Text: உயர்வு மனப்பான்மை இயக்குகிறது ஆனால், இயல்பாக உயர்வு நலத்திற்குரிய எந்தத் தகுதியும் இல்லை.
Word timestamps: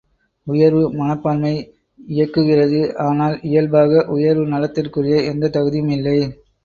உயர்வு 0.47 0.83
மனப்பான்மை 0.91 1.51
இயக்குகிறது 1.99 2.79
ஆனால், 3.03 3.35
இயல்பாக 3.43 4.03
உயர்வு 4.15 4.47
நலத்திற்குரிய 4.47 5.19
எந்தத் 5.31 5.55
தகுதியும் 5.57 5.93
இல்லை. 5.97 6.17